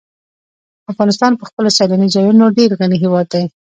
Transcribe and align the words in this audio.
افغانستان 0.91 1.31
په 1.39 1.43
خپلو 1.49 1.69
سیلاني 1.77 2.07
ځایونو 2.15 2.45
ډېر 2.57 2.69
غني 2.79 2.97
هېواد 3.03 3.27
دی. 3.33 3.43